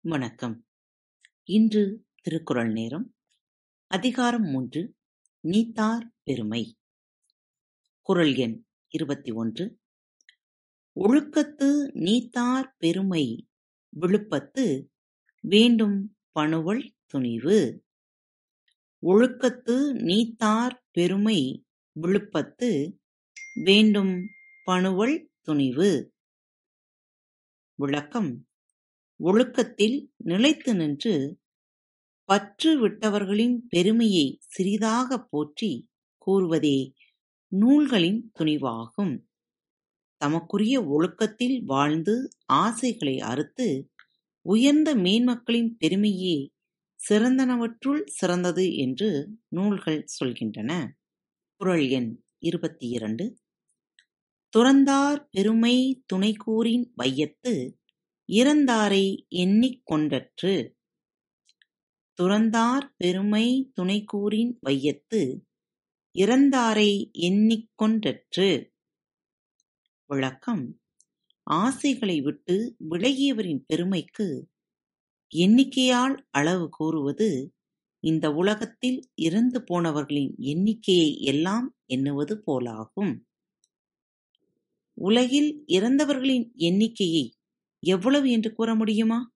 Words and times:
வணக்கம். 0.00 0.66
இன்று 1.44 2.06
திருக்குறள் 2.22 2.72
நேரம் 2.72 3.14
அதிகாரம் 3.86 4.42
மூன்று 4.42 4.94
நீத்தார் 5.40 6.12
பெருமை. 6.22 6.78
குறள் 8.02 8.34
எண் 8.34 8.64
இருபத்தி 8.88 9.30
ஒன்று. 9.30 9.78
ஒழுக்கத்து 10.96 11.90
நீத்தார் 11.92 12.74
பெருமை 12.78 13.48
விழுப்பத்து 14.00 14.86
வேண்டும் 15.40 16.16
பணுவல் 16.30 16.94
துணிவு. 17.06 17.84
ஒழுக்கத்து 19.02 19.92
நீத்தார் 19.92 20.84
பெருமை 20.90 21.66
விழுப்பத்து 22.00 22.98
வேண்டும் 23.58 24.28
பணுவல் 24.64 25.30
துணிவு. 25.40 26.14
விளக்கம். 27.74 28.48
ஒழுக்கத்தில் 29.20 30.12
நிலைத்து 30.16 30.74
நின்று 30.74 31.40
பற்று 32.24 32.88
விட்டவர்களின் 32.88 33.56
பெருமையை 33.68 34.40
சிறிதாகப் 34.58 35.26
போற்றி 35.30 35.88
கூறுவதே 36.18 36.92
நூல்களின் 37.48 38.32
துணிவாகும். 38.38 39.18
தமக்குரிய 40.16 40.82
ஒழுக்கத்தில் 40.82 41.62
வாழ்ந்து 41.64 42.28
ஆசைகளை 42.46 43.18
அறுத்து 43.18 43.92
உயர்ந்த 44.40 44.94
மேன்மக்களின் 44.94 45.68
பெருமையே 45.78 46.52
சிறந்தனவற்றுள் 47.08 48.02
சிறந்தது 48.04 48.74
என்று 48.74 49.28
நூல்கள் 49.48 50.04
சொல்கின்றன. 50.24 50.88
குறள் 51.56 51.88
எண் 51.88 52.22
இருபத்தி 52.38 52.88
இரண்டு. 52.88 53.38
துறந்தார் 54.52 55.28
பெருமை 55.30 56.02
துணைக்கூறின் 56.12 56.84
வையத்து 56.96 57.54
இறந்தாரை 58.28 59.26
எண்ணிக் 59.28 59.82
கொண்டற்று. 59.90 60.72
துறந்தார் 62.18 62.86
பெருமை 62.96 63.72
துணைக்கூறின் 63.80 64.52
வையத்து 64.60 65.22
இறந்தாரை 66.14 67.10
எண்ணிக் 67.10 67.70
கொண்டற்று. 67.82 68.72
விளக்கம் 70.06 70.80
ஆசைகளை 71.42 72.20
விட்டு 72.20 72.76
விலகியவரின் 72.90 73.62
பெருமைக்கு 73.66 74.48
எண்ணிக்கையால் 75.34 76.16
அளவு 76.30 76.68
கூறுவது 76.68 77.54
இந்த 78.02 78.30
உலகத்தில் 78.30 78.98
இறந்து 79.14 79.64
போனவர்களின் 79.70 80.36
எண்ணிக்கையை 80.36 81.20
எல்லாம் 81.20 81.76
எண்ணுவது 81.86 82.42
போலாகும். 82.46 83.14
உலகில் 84.98 85.50
இறந்தவர்களின் 85.66 86.46
எண்ணிக்கையை 86.54 87.24
எவ்வளவு 87.82 88.30
என்று 88.30 88.50
கூற 88.52 88.74
முடியுமா? 88.74 89.34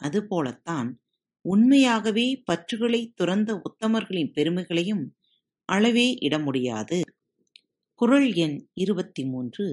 அதுபோலத்தான் 0.00 0.90
உண்மையாகவே 1.44 2.42
பற்றுகளை 2.52 3.12
துறந்த 3.14 3.62
உத்தமர்களின் 3.62 4.32
பெருமைகளையும் 4.32 5.04
அளவே 5.68 6.14
இட 6.20 6.38
முடியாது. 6.38 6.98
குறள் 7.94 8.32
எண் 8.32 8.68
இருபத்தி 8.74 9.22
மூன்று 9.24 9.66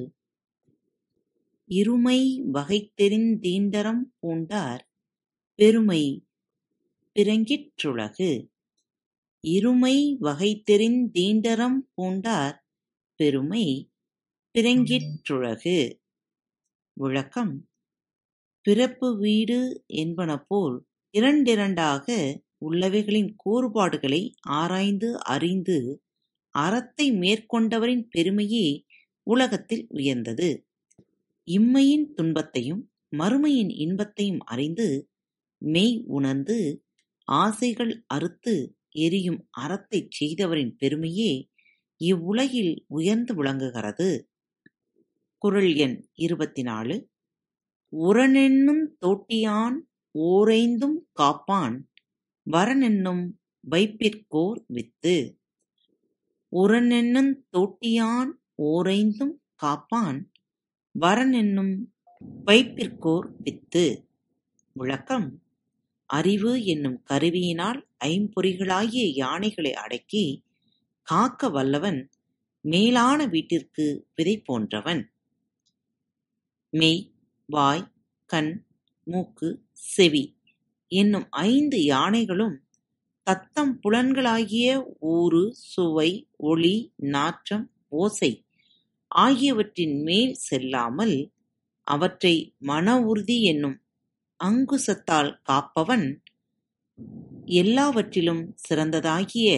இருமை 1.69 2.19
வகைத்தெரிந்தீண்டரம் 2.53 4.03
பூண்டார் 4.21 4.81
பெருமை 5.59 6.01
பிறங்கிற்றுலகு 7.15 8.31
இருமை 9.43 9.95
வகைத்தெரிந்தீண்டரம் 10.21 11.79
பூண்டார் 11.95 12.57
பெருமை 13.19 13.65
பிறங்கிற்றுலகு 14.55 15.75
விளக்கம். 16.97 17.51
பிறப்பு 18.65 19.17
வீடு 19.17 19.59
என்பன 19.95 20.31
போல் 20.43 20.75
இரண்டிரண்டாக 21.13 22.07
உள்ளவைகளின் 22.65 23.29
கூறுபாடுகளை 23.35 24.21
ஆராய்ந்து 24.53 25.09
அறிந்து 25.25 25.77
அறத்தை 26.55 27.07
மேற்கொண்டவரின் 27.13 28.03
பெருமையே 28.09 28.65
உலகத்தில் 29.27 29.85
உயர்ந்தது. 29.89 30.49
இம்மையின் 31.47 32.07
துன்பத்தையும் 32.13 32.81
மறுமையின் 33.17 33.71
இன்பத்தையும் 33.77 34.41
அறிந்து 34.45 34.87
மெய் 35.61 35.95
உணர்ந்து 36.07 36.57
ஆசைகள் 37.27 37.93
அறுத்து 38.07 38.55
எரியும் 38.97 39.39
அறத்தைச் 39.59 40.11
செய்தவரின் 40.19 40.73
பெருமையே 40.77 41.31
இவ்வுலகில் 42.01 42.73
உயர்ந்து 42.87 43.33
விளங்குகிறது. 43.35 44.09
குறள் 45.41 45.73
எண் 45.73 46.07
இருபத்தி 46.15 46.61
நாலு 46.61 46.95
உரனென்னும் 47.93 48.83
தோட்டியான் 49.05 49.77
ஓரைந்தும் 50.19 50.97
காப்பான் 51.11 51.75
வரனென்னும் 52.51 53.23
வைப்பிற்கோர் 53.71 54.59
வித்து. 54.67 55.37
உரனென்னும் 56.51 57.31
தோட்டியான் 57.51 58.31
ஓரைந்தும் 58.63 59.35
Kaappaan 59.55 60.19
வரனென்னும் 60.99 61.73
வைப்பிற்கோர் 62.45 63.27
with. 63.37 64.07
விளக்கம். 64.73 65.41
அறிவு 66.05 66.63
என்னும் 66.63 67.03
கருவியினால் 67.09 67.79
ஐம்பொறிகளாகிய 68.05 69.05
யானைகளை 69.13 69.73
அடக்கி 69.73 70.25
காக்க 71.01 71.49
வல்லவன் 71.49 72.09
மேலான 72.61 73.25
வீட்டிற்கு 73.25 73.85
விதை 74.15 74.41
போன்றவன். 74.41 75.01
மெய் 76.73 77.01
வாய் 77.49 77.83
கண் 78.29 78.51
மூக்கு 79.07 79.47
செவி 79.87 80.23
என்னும் 80.91 81.27
ஐந்து 81.31 81.77
யானைகளும் 81.83 82.57
தத்தம் 83.27 83.73
புலன்களாகிய 83.83 84.67
ஊறு 85.09 85.41
சுவை 85.73 86.09
ஒளி 86.43 86.75
நாற்றம் 87.07 87.65
ஓசை 87.95 88.31
ஆகியவற்றின் 89.15 89.97
மேல் 90.01 90.33
செல்லாமல் 90.33 91.17
அவற்றை 91.87 92.35
மன 92.59 92.87
உறுதி 93.01 93.41
என்னும் 93.43 93.77
அங்குசத்தால் 94.39 95.31
காப்பவன் 95.49 96.07
எல்லாவற்றிலும் 97.59 98.55
சிறந்ததாகிய 98.69 99.49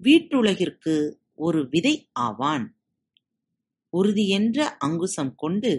வீட்டுலகிற்கு 0.00 0.94
ஒரு 1.34 1.68
விதை 1.68 1.94
ஆவான். 2.20 2.66
உறுதியென்ற 3.92 4.58
அங்குசம் 4.78 5.34
கொண்டு 5.34 5.72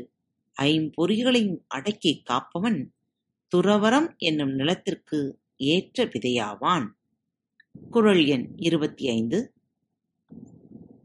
ஐம்பொறிகளையும் 0.62 1.64
அடக்கிக் 1.68 2.24
காப்பவன் 2.26 2.88
துறவறம் 3.56 4.18
என்னும் 4.18 4.52
நிலத்திற்கு 4.52 5.40
ஏற்ற 5.58 6.06
விதையாவான். 6.06 6.88
குரல் 7.90 8.26
எண் 8.26 8.54
இருபத்தி 8.56 9.10
ஐந்து 9.10 9.54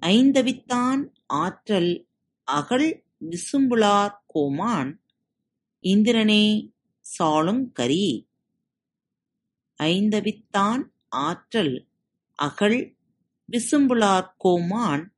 ஐந்தவித்தான் 0.01 1.13
ஆற்றல் 1.27 2.07
அகல் 2.45 3.05
விசும்புளார் 3.31 4.15
கோமான் 4.27 5.03
இந்திரனே 5.83 6.73
சாளும் 7.01 7.73
கரி. 7.73 8.29
ஐந்தவித்தான் 9.83 10.83
ஆற்றல் 11.09 11.87
அகல் 12.35 12.95
விசும்புளார் 13.53 14.35
கோமான் 14.37 15.15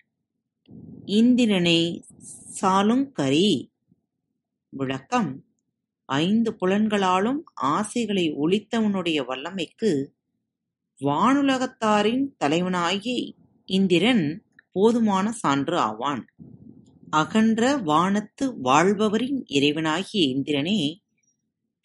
இந்திரனே 1.07 2.03
சாலுங்கரி 2.61 3.72
விளக்கம். 4.75 5.45
ஐந்து 6.05 6.57
புலன்களாலும் 6.61 7.41
ஆசைகளை 7.55 8.35
ஒழித்தவனுடைய 8.35 9.19
வல்லமைக்கு 9.25 9.91
வானுலகத்தாரின் 11.01 12.25
தலைவனாகிய 12.37 13.33
இந்திரன் 13.65 14.45
போதுமான 14.73 15.33
சான்று 15.33 15.79
ஆவான். 15.79 16.25
அகன்ற 17.11 17.77
வானத்து 17.77 18.47
வாழ்பவரின் 18.65 19.41
இறைவனாகிய 19.49 20.23
இந்திரனே 20.35 20.97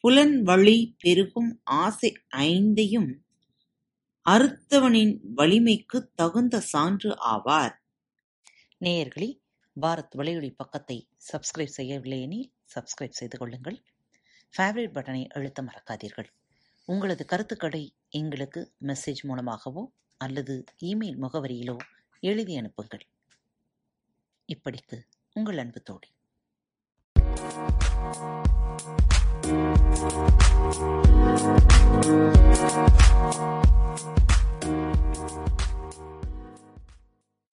புலன் 0.04 0.42
வழி 0.42 0.95
பெருகும் 1.00 1.62
ஆசை 1.63 2.12
ஐந்தையும் 2.36 3.10
அறுத்தவனின் 4.25 5.19
வலிமைக்கு 5.36 6.10
தகுந்த 6.16 6.60
சான்று 6.60 7.18
ஆவார். 7.36 7.75
நேயர்களே 8.86 9.30
பாரத் 9.81 10.16
வலையொலி 10.18 10.54
பக்கத்தை 10.56 11.07
சப்ஸ்கிரைப் 11.31 11.75
செய்யவில்லை 11.78 12.22
எனில் 12.22 12.51
சப்ஸ்கிரைப் 12.75 13.10
செய்து 13.10 13.38
கொள்ளுங்கள். 13.38 13.84
ஃபேவரட் 14.58 14.94
பட்டனை 14.94 15.28
அழுத்த 15.28 15.64
மறக்காதீர்கள். 15.64 16.28
உங்களது 16.86 17.25
கருத்துக்களை 17.25 17.96
எங்களுக்கு 18.10 18.74
மெசேஜ் 18.81 19.22
மூலமாகவோ 19.22 19.92
அல்லது 20.18 20.64
இமெயில் 20.81 21.18
முகவரியிலோ 21.22 21.78
எழுதி 22.19 22.58
அனுப்புங்கள். 22.58 23.08
இப்படிக்கு 24.48 25.02
உங்கள் 25.34 25.58
அன்பு 25.58 25.81
தோழி. 25.81 26.16